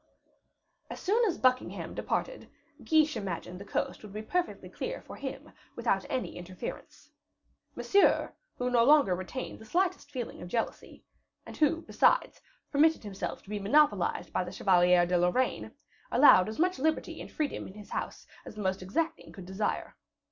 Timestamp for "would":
4.01-4.11